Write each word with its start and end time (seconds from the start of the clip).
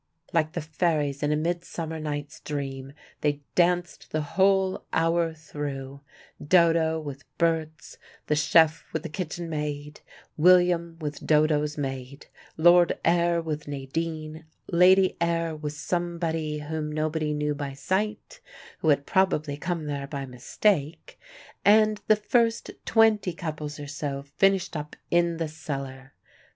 Like 0.33 0.53
the 0.53 0.61
fairies 0.61 1.21
in 1.21 1.31
a 1.31 1.35
Midsummer 1.35 1.99
night's 1.99 2.39
Dream, 2.39 2.93
they 3.19 3.43
danced 3.53 4.09
the 4.09 4.23
whole 4.23 4.83
hour 4.91 5.31
through, 5.35 6.01
Dodo 6.43 6.99
with 6.99 7.23
Berts, 7.37 7.99
the 8.25 8.35
chef 8.35 8.83
with 8.93 9.03
the 9.03 9.09
kitchen 9.09 9.47
maid, 9.47 10.01
William 10.37 10.97
with 10.99 11.23
Dodo's 11.27 11.77
maid, 11.77 12.25
Lord 12.57 12.97
Ayr 13.05 13.43
with 13.43 13.67
Nadine, 13.67 14.45
Lady 14.71 15.17
Ayr 15.21 15.55
with 15.55 15.73
somebody 15.73 16.57
whom 16.61 16.91
nobody 16.91 17.31
knew 17.31 17.53
by 17.53 17.73
sight, 17.73 18.39
who 18.79 18.89
had 18.89 19.05
probably 19.05 19.55
come 19.55 19.85
there 19.85 20.07
by 20.07 20.25
mistake, 20.25 21.19
and 21.63 22.01
the 22.07 22.15
first 22.15 22.71
twenty 22.85 23.33
couples 23.33 23.79
or 23.79 23.85
so 23.85 24.23
finished 24.23 24.75
up 24.75 24.95
in 25.11 25.37
the 25.37 25.47
cellar. 25.47 26.13